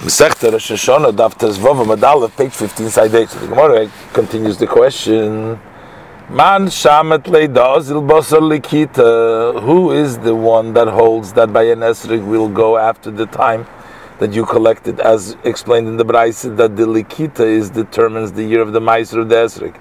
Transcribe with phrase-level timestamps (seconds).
[0.00, 3.28] Rosh Hashanah, Tezvov page 15, side 8.
[3.28, 5.58] So the Gemara continues the question.
[6.30, 9.60] Man shamet leidazil basar likita.
[9.60, 13.66] Who is the one that holds that by an esrig will go after the time
[14.20, 18.60] that you collected, as explained in the Braisa, that the likita is determines the year
[18.60, 19.74] of the meiser of the esrig.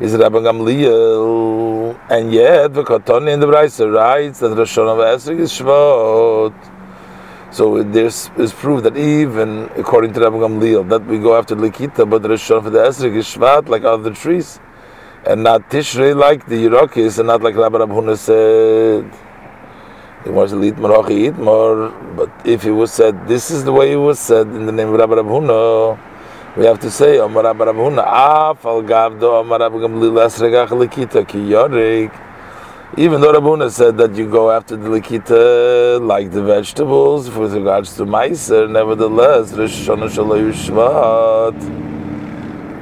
[0.00, 5.40] Is Rabbi Gamliel, and yet the Katani in the Braisa writes that Rosh Hashanah esrig
[5.40, 6.77] is Shvat.
[7.50, 12.08] So this is proof that even according to Rabbi Gamliel that we go after Likita,
[12.08, 14.60] but the Rishon for the is Shvat like other trees,
[15.24, 19.10] and not Tishrei like the Yerakis, and not like Rabbi Rabhuna said.
[20.26, 23.96] It was Lit Marachi Itmar, but if it was said, this is the way it
[23.96, 25.98] was said in the name of Rabbi Rabhuna,
[26.56, 31.26] we have to say, Omar Rabbi Rabhuna, Af al Gavdo, Omar Rabbi Gamliel Esrik Likita
[31.26, 32.27] Ki Yorik.
[32.98, 37.94] Even though Rabuna said that you go after the likita like the vegetables with regards
[37.94, 41.54] to meiser, uh, nevertheless, Rosh Hashanah Shvat.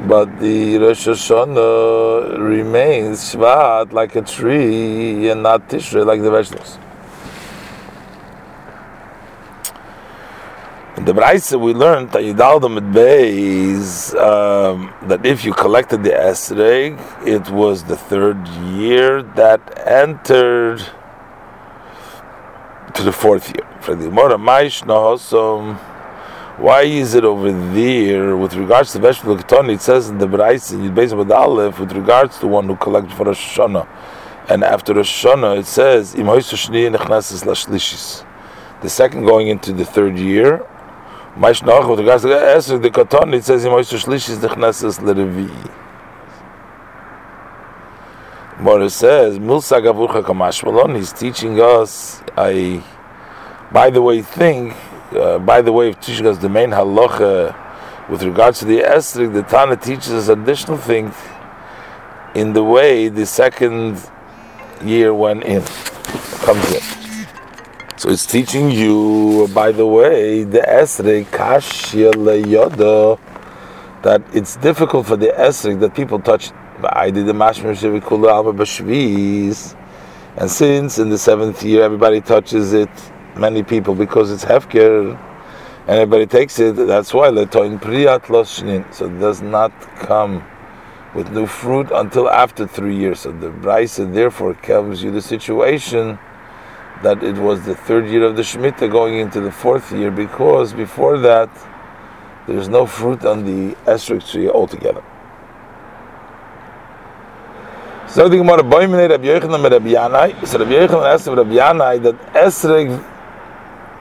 [0.08, 6.78] But the Rosh Hashanah remains Shvat like a tree and not Tishrei like the vegetables.
[11.04, 12.08] The Braisa we learned
[14.14, 20.82] um, that if you collected the Esreg, it was the third year that entered
[22.94, 23.66] to the fourth year.
[26.56, 29.74] Why is it over there with regards to the vegetable ketoni?
[29.74, 33.26] It says in the Braisa Yidbeis with Aleph with regards to one who collected for
[33.26, 33.86] Rosh Hashanah,
[34.48, 36.14] and after Rosh Hashanah it says
[38.82, 40.66] the second going into the third year
[41.38, 45.70] Mais noch, with regards to Esrog, the Katan, it says, Moishe Shlish the Chnesses Lerevi.
[48.58, 52.82] Mora says, Milsa Gavurcha Kamashmalon, he's teaching us a,
[53.70, 54.72] by the way, thing,
[55.12, 57.54] uh, by the way of teaching us the main halacha
[58.08, 61.12] with regards to the Esrog, the Tana teaches us additional thing
[62.34, 64.00] in the way the second
[64.82, 65.62] year went in,
[66.40, 67.05] comes in.
[67.98, 73.18] So it's teaching you, by the way, the esrei kashya leyoda,
[74.02, 76.52] that it's difficult for the esrei that people touch.
[76.82, 77.72] I did the mashmir
[80.36, 82.90] and since in the seventh year everybody touches it,
[83.34, 85.18] many people because it's hefker,
[85.86, 86.76] and everybody takes it.
[86.76, 88.92] That's why letoin priyat loshnin.
[88.92, 90.44] So it does not come
[91.14, 93.20] with new fruit until after three years.
[93.20, 96.18] So the brisa therefore tells you the situation
[97.02, 100.72] that it was the third year of the Shemitah going into the fourth year because
[100.72, 101.50] before that
[102.46, 105.02] there's no fruit on the esrog tree altogether.
[108.08, 110.46] So the Gemara Boimene Rabbi Yochanan Rabbi Yanai.
[110.46, 113.04] So Rabbi Yochanan asked Rabbi Yanai that esrog,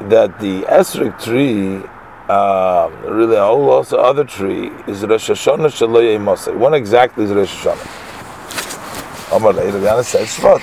[0.09, 1.81] that the esrog tree,
[2.29, 6.57] uh, really also other tree is Rosh Hashanah Shaloy Mosai.
[6.57, 9.35] When exactly is Rosh Hashanah?
[9.35, 10.61] Amar Rabbi Yanai says Shvat.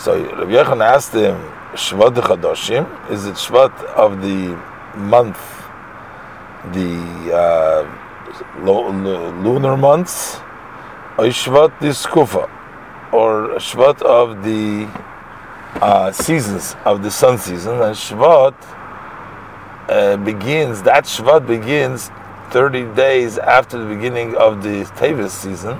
[0.00, 1.36] So Rabbi Yechon asked him,
[1.74, 4.56] Shvat Chadoshim, is it Shvat of the
[4.96, 5.38] month,
[6.72, 10.36] the uh, lunar months,
[11.18, 12.48] or Shvat Diskufa,
[13.12, 14.88] or Shvat of the
[15.82, 18.54] uh, seasons, of the sun season, and Shvat
[19.90, 22.10] uh, begins, that Shvat begins
[22.52, 25.78] 30 days after the beginning of the Tevis season,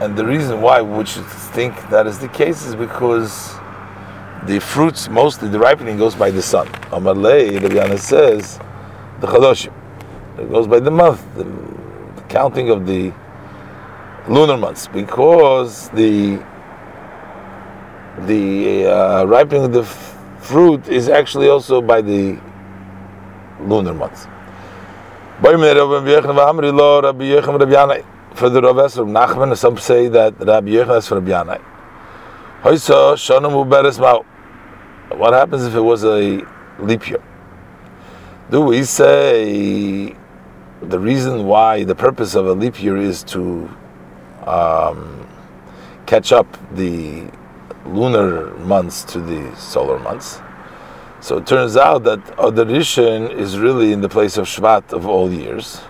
[0.00, 3.54] and the reason why we should think that is the case is because
[4.46, 6.66] the fruits, mostly the ripening, goes by the sun.
[6.90, 8.58] Amalei, Rabbi says,
[9.20, 9.72] the Chadoshim.
[10.38, 13.12] It goes by the month, the, the counting of the
[14.28, 16.42] lunar months, because the
[18.26, 22.38] the uh, ripening of the f- fruit is actually also by the
[23.60, 24.26] lunar months
[28.34, 31.62] for the Rav Esra Nachman, some say that Rabbi Yechon is for Rabbi Yanai.
[32.62, 34.24] Hoysa Shanam Uberes Mao.
[35.16, 36.44] What happens if it was a
[36.78, 37.22] leap year?
[38.50, 40.14] Do we say
[40.80, 43.68] the reason why the purpose of a leap year is to
[44.46, 45.26] um,
[46.06, 47.30] catch up the
[47.86, 50.40] lunar months to the solar months?
[51.20, 55.32] So it turns out that Odarishan is really in the place of Shvat of all
[55.32, 55.80] years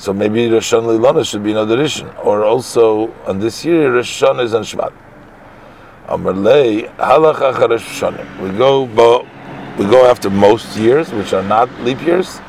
[0.00, 2.24] so maybe Rosh Hashanah should be another Rishon.
[2.24, 4.94] Or also, on this year, Hashanah is on Shvat.
[6.08, 8.02] Amarlei, halach Rosh.
[8.40, 8.84] We go,
[9.78, 12.40] we go after most years, which are not leap years.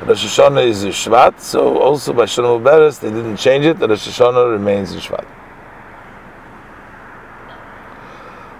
[0.00, 4.08] Rosh Hashanah is in Shvat, so also by Shana Muberes, they didn't change it, Rosh
[4.08, 5.26] Hashanah remains in Shvat.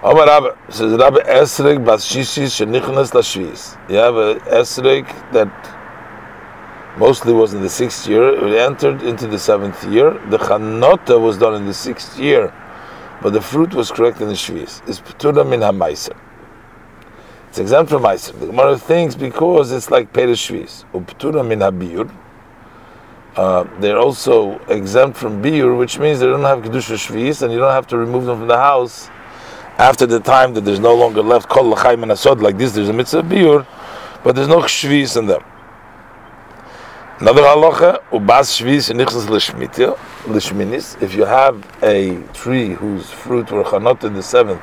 [0.03, 3.75] Omar Rabbe says Rabbe Esrig bas shishis shenichnas lashvis.
[3.89, 5.49] You have an Esrig that
[6.99, 8.25] mostly was in the sixth year.
[8.47, 10.11] It entered into the seventh year.
[10.29, 12.53] The Chanota was done in the sixth year,
[13.21, 14.87] but the fruit was correct in the shvis.
[14.87, 16.15] It's ptura min hamaiser.
[17.47, 18.39] It's exempt from meiser.
[18.39, 20.85] The Gemara thinks because it's like perish shvis.
[20.93, 22.13] Uptura min habiyur.
[23.35, 27.57] Uh, they're also exempt from biur, which means they don't have kedusha shvis, and you
[27.57, 29.09] don't have to remove them from the house
[29.79, 32.89] after the time that there's no longer left kol l'chaim and asod like this, there's
[32.89, 33.65] a mitzvah biur,
[34.25, 35.41] but there's no shvis in them.
[37.21, 38.91] Another halacha, ubas shvis.
[41.01, 44.61] If you have a tree whose fruit were chanot in the seventh,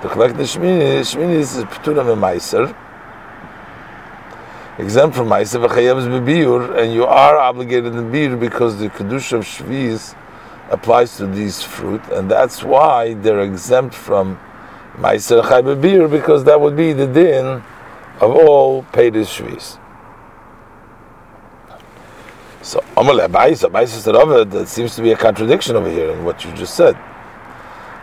[0.00, 2.74] to collect the shminis, shminis is p'tura meiser,
[4.78, 9.44] exempt from meiser v'chayevs bebiur, and you are obligated in biur because the kedusha of
[9.44, 10.14] shvis
[10.70, 14.40] applies to these fruit, and that's why they're exempt from
[14.96, 17.62] Meiser Chai beer because that would be the din
[18.20, 19.78] of all Peiris Shvis.
[22.62, 26.24] So Amalei Abayis, Abayis said over that seems to be a contradiction over here in
[26.24, 26.96] what you just said.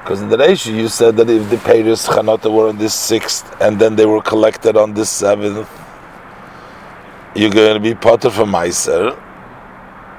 [0.03, 3.45] Because in the Reishi you said that if the Peiris Chanota were on this sixth
[3.61, 5.69] and then they were collected on this seventh,
[7.35, 9.17] you're going to be potter from Meiser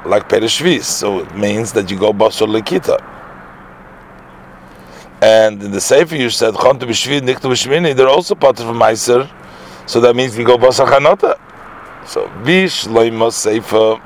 [0.07, 0.85] like Perishvis.
[0.85, 2.99] So it means that you go Basar Likita.
[5.21, 9.31] And in the Sefer you said Chontu B'Shvid, Niktu B'Shmini, they're also part of Meiser.
[9.87, 11.39] So that means we go Basar Chanota.
[12.07, 14.01] So Bish Loimos Sefer.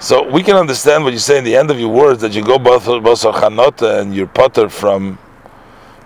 [0.00, 2.44] So we can understand what you say in the end of your words that you
[2.44, 5.18] go Basar Chanota and you're potter from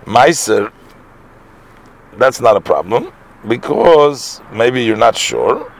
[0.05, 0.71] Meiser.
[2.17, 3.13] That's not a problem
[3.47, 5.71] because maybe you're not sure.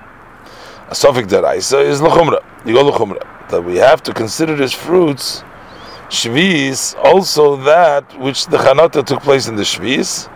[0.89, 2.43] A Sofik Deraisa is Lachumra.
[2.65, 3.49] You go Lachumra.
[3.49, 5.43] That we have to consider as fruits
[6.13, 10.29] Shvis, also that which the Chanota took place in the Shvis,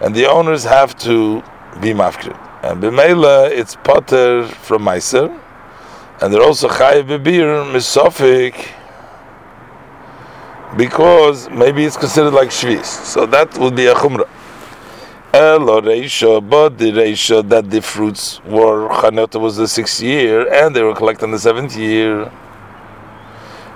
[0.00, 1.42] and the owners have to
[1.82, 2.34] be mafkir.
[2.62, 5.28] And b'meila, it's potter from Meiser,
[6.20, 8.68] and they're also chayiv bebir misofik,
[10.76, 12.84] because maybe it's considered like Shvis.
[12.84, 14.28] So that would be a Chumrah.
[15.32, 20.74] Elo Reisha, but the Reisha that the fruits were Chanota was the sixth year, and
[20.74, 22.30] they were collected in the seventh year.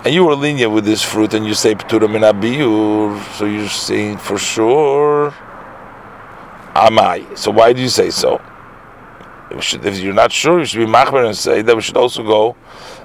[0.05, 3.69] And you were lenient with this fruit, and you say Ptura min abiyur, so you're
[3.69, 5.33] saying for sure
[6.75, 7.39] Amai.
[7.39, 8.41] So why do you say so?
[9.61, 12.23] Should, if you're not sure, you should be machmer and say that we should also
[12.23, 12.57] go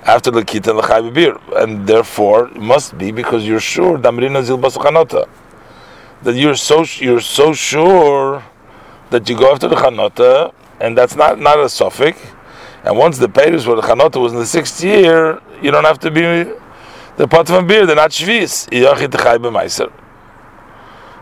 [0.04, 4.44] after the kita and the chay and therefore it must be because you're sure damrina
[4.44, 5.28] zil chanota
[6.24, 8.44] that you're so you're so sure
[9.10, 12.20] that you go after the chanota, and that's not not a suffix.
[12.84, 16.00] And once the peiros where the chanota was in the sixth year, you don't have
[16.00, 16.22] to be
[17.18, 17.86] the pot of beer.
[17.86, 18.70] They're not shvis.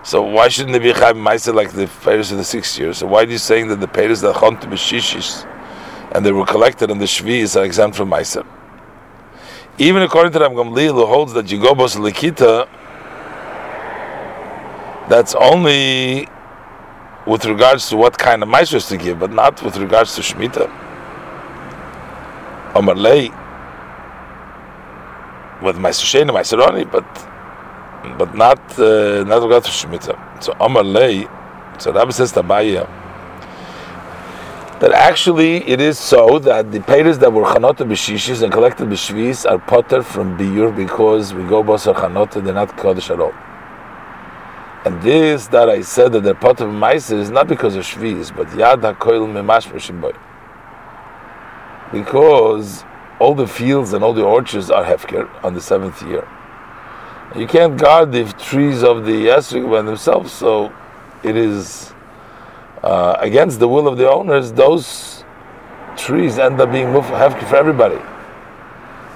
[0.08, 2.94] So why shouldn't they be chayv meiser like the peiros of the sixth year?
[2.94, 5.46] So why are you saying that the peiros that chont b'shishis
[6.14, 8.48] and they were collected in the shvis are exempt from meiser?
[9.78, 12.70] Even according to Ram Gamliel, who holds that you go bos likita
[15.10, 16.30] that's only
[17.26, 20.72] with regards to what kind of maestros to give, but not with regards to Shemitah.
[22.76, 23.28] Omar Lei,
[25.62, 27.06] with Meister Sheni, Meister Roni, but
[28.18, 30.44] but not uh, not regard to Shemitah.
[30.44, 31.28] So Omar Lei,
[31.80, 32.86] so Rabbi says Tabaya,
[34.80, 39.50] that actually it is so that the payers that were chanota b'shishis and collected b'shvis
[39.50, 43.34] are potter from biur because we go basar chanota, they're not kodesh at all.
[44.86, 48.48] And this that I said that they're of Meiser is not because of Shviz, but
[48.50, 50.16] Yad HaKoil Memash Meshimboy.
[51.92, 52.86] Because
[53.20, 56.26] all the fields and all the orchards are Hefker on the seventh year.
[57.36, 60.74] You can't guard the trees of the Esrik by themselves, so
[61.24, 61.94] it is
[62.84, 65.24] uh, against the will of the owners, those
[65.98, 68.00] trees end up being Hefker for everybody.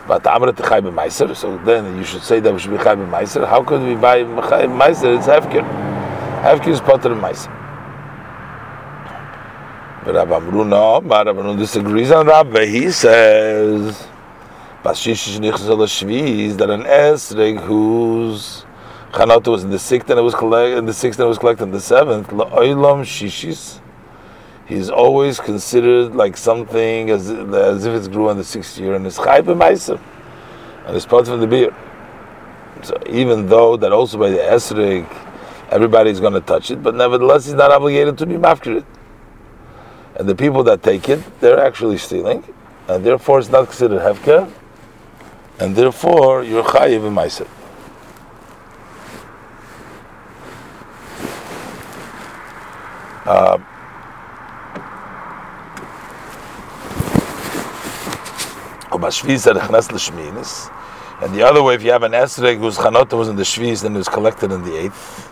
[0.08, 3.48] But Amrit Chai Meiser, so then you should say that we should be Chai Meiser.
[3.48, 5.18] How could we buy Chai Meiser?
[5.18, 5.63] It's Hefker.
[6.41, 7.50] Hefker is Potter Meiser.
[10.03, 12.65] But Rabbi Amru no, but Rabbi Amru disagrees on Rabbi.
[12.65, 14.08] He says,
[14.84, 14.98] That
[16.70, 18.66] an Esreg whose
[19.12, 21.38] Chanot was in the sixth and it was collected in the sixth and it was
[21.38, 23.80] collected in the seventh, La'olam Shishis.
[24.66, 29.06] He's always considered like something as, as if it's grew in the sixth year, and
[29.06, 30.00] it's chayv meiser,
[30.88, 31.76] and it's part of the beer.
[32.82, 35.06] So even though that also by the esrig,
[35.70, 38.86] everybody's going to touch it, but nevertheless he's not obligated to be mafkir it.
[40.16, 42.44] And the people that take it, they're actually stealing,
[42.88, 44.52] and therefore it's not considered hefker,
[45.62, 47.48] and therefore you're chayiv in meiser.
[53.25, 53.60] Uh,
[61.22, 63.84] and the other way, if you have an esrog whose chanota was in the shviz,
[63.84, 65.32] then it was collected in the eighth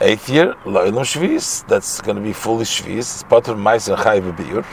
[0.00, 2.98] eighth year, loylum shviz, that's going to be fully shviz.
[2.98, 4.64] It's part and chayv biur,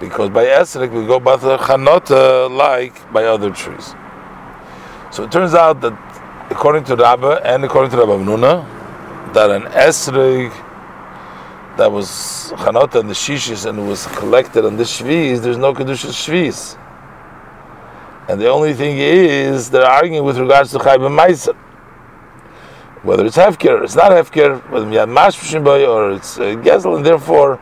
[0.00, 3.94] because by esrog we go by the chanota like by other trees.
[5.10, 5.94] So it turns out that
[6.50, 10.50] according to Rabba and according to Rabbi Nuna, that an esrog
[11.76, 12.08] that was
[12.56, 16.78] chanota and the shishis and was collected on the shviz, there's no kedusha shviz.
[18.28, 21.56] And the only thing is, they're arguing with regards to Chayb and.
[23.02, 27.06] Whether it's Hefker it's not Hefker, whether you have Mashpishim or it's uh, Gezel, and
[27.06, 27.58] therefore,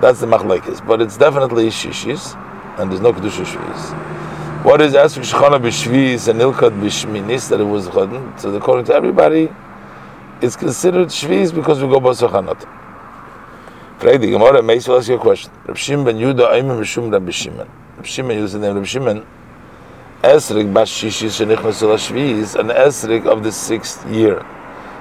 [0.00, 0.86] that's the Machlekes.
[0.86, 2.34] But it's definitely Shishis,
[2.78, 4.64] and there's no Kedusha Shvis.
[4.64, 8.38] What is Esrik Shechana B'Shvis and Ilkad B'Shminis, that it was Chodin?
[8.40, 9.48] So according to everybody,
[10.42, 12.68] it's considered Shvis because we go Basachanot.
[13.98, 15.50] Frag the Gemara, Meis will ask you a question.
[15.66, 17.68] Reb Shimon ben Yudah, Aimim Rishum Reb Shimon.
[17.96, 19.26] Reb Shimon uses the name Reb Shimon,
[20.22, 24.44] Esrik Bashishi Shenichnas Shviz, an Esrik of the sixth year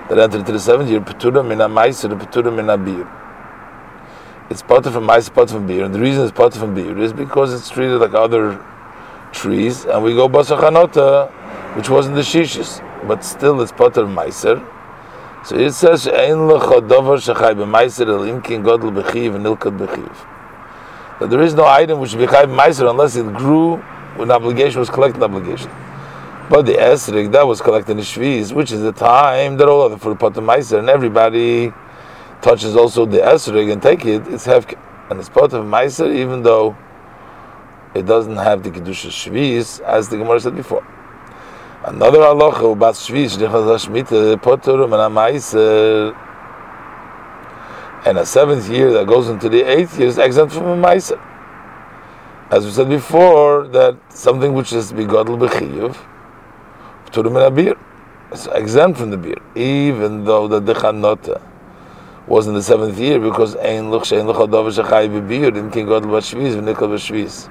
[0.09, 3.24] that entered to the seventh year, Petura Mina Maiser, Petura Mina Bir.
[4.47, 7.11] It's a Maiser, part of a beer, and the reason it's of a beer is
[7.13, 8.63] because it's treated like other
[9.31, 11.31] trees, and we go Basachanota,
[11.75, 14.63] which wasn't the Shishis, but still it's part of Maiser.
[15.45, 21.19] So it says, Ein lechodover shechai b'maiser el imkin godel b'chiv and ilkad b'chiv.
[21.19, 23.77] That there is no item which should be chai b'maiser unless it grew
[24.15, 25.71] when obligation was collected obligation.
[26.51, 29.97] But the esrik that was collected in shviz, which is the time that all other
[29.97, 31.73] for the meiser and everybody
[32.41, 34.77] touches also the esrik and take it, it's hefke
[35.09, 36.75] and it's part of meiser even though
[37.93, 40.85] it doesn't have the kedusha shviz as the gemara said before.
[41.85, 46.15] Another halacha about shviz shlichas hashmita poturim and meiser.
[48.05, 51.19] And a seventh year that goes into the eighth year is exempt from a meiser
[52.51, 55.97] as we said before, that something which is begodl b'chiyuv,
[57.07, 57.75] pturim in a beer,
[58.31, 61.41] it's exempt from the beer, even though the dechanota
[62.27, 65.87] was in the seventh year, because ein luch shein luch adov shechai b'beer, in king
[65.87, 67.49] godl b'shviz, v'nikol b'shviz.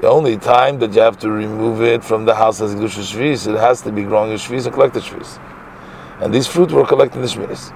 [0.00, 3.46] The only time that you have to remove it from the house as gdusha shviz,
[3.52, 5.38] it has to be growing a shviz and collect a shviz.
[6.20, 7.72] And these fruit were collected in the shviz.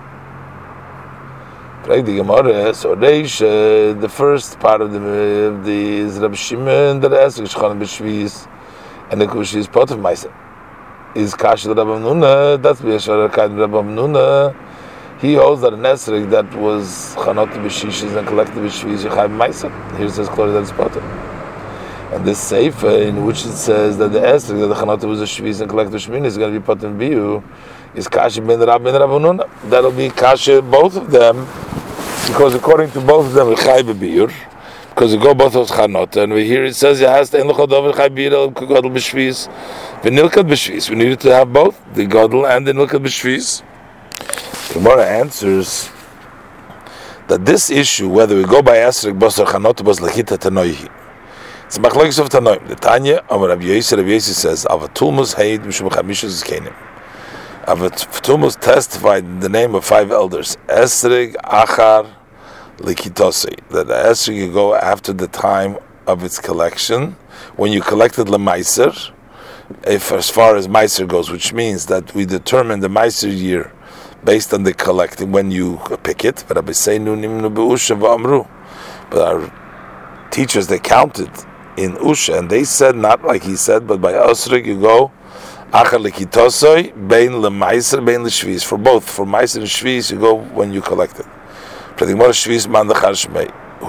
[1.88, 2.74] The Gemara.
[2.74, 7.80] So Reish, the first part of the of the is Rab Shimon that asks Shchan
[7.80, 8.46] b'Shvis,
[9.10, 10.30] and the Kushi is part of Ma'aser.
[11.14, 12.60] Is Kash Rabbi Nuna?
[12.60, 14.54] That's B'Yashar Kad Rabbi Nuna.
[15.20, 19.98] He holds that an esrik that was chanot b'shishis and collected b'shviz yechayv ma'aser.
[19.98, 21.00] Here says clearly that it's potter.
[22.12, 25.24] And this sefer in which it says that the esrik that the chanot was a
[25.24, 27.42] shviz and collected b'shmin is going to be potter biu
[27.94, 29.48] is kasha ben Rab ben Rabbi Nuna.
[29.68, 31.46] That'll be kasha both of them
[32.28, 34.30] because according to both of them, Chai Bebir,
[34.90, 37.96] because they go both of Chanot, and we hear it says, it has to Enlochodov
[37.96, 39.48] Chai Bebir, Godel B'Shviz,
[40.02, 40.90] V'nilkat B'Shviz.
[40.90, 43.62] We needed to have both, the Godel and the Nilkat B'Shviz.
[44.72, 45.90] Gemara answers
[47.26, 50.90] that this issue, whether we go by Esrik Bos or Chanot Bos Lechita Tanoihi,
[51.64, 52.68] it's Machlokes of Tanoim.
[52.68, 56.74] The Tanya, Amar Rabbi Yossi, Rabbi Yossi says, Avatulmus Heid Mishum Chamishus Kenim.
[57.64, 62.14] Avatulmus testified in the name of five elders, Esrig, Achar,
[62.76, 67.16] likitose, that the esrog you go after the time of its collection.
[67.56, 69.12] When you collected lemaiser,
[69.84, 73.72] if as far as meiser goes, which means that we determine the meiser year
[74.24, 76.44] based on the collecting when you pick it.
[76.46, 76.62] But our
[80.30, 81.30] teachers they counted
[81.76, 85.12] in usha and they said not like he said, but by osrig you go.
[85.72, 90.72] Achar likitosoi bein lemaiser bein leshvis for both for meiser and shvis you go when
[90.72, 91.26] you collect it.
[91.98, 92.06] Who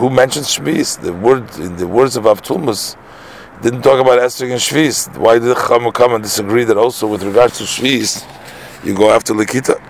[0.10, 1.00] mentions Shvis?
[1.00, 2.96] The word in the words of Avtulmus
[3.62, 5.16] didn't talk about Esther and Shvis.
[5.16, 8.26] Why did Chama come and disagree that also with regards to Shvis,
[8.84, 9.89] you go after Likita?